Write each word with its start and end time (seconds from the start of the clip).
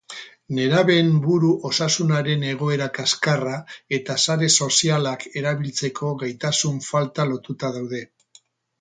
Nerabeen 0.59 1.11
buru 1.25 1.49
osasunaren 1.69 2.45
egoera 2.53 2.89
kaskarra 2.97 3.55
eta 3.99 4.17
sare 4.25 4.51
sozialak 4.63 5.29
erabiltzeko 5.45 6.13
gaitasun 6.25 6.85
falta 6.91 7.31
lotuta 7.35 7.75
daude. 7.81 8.07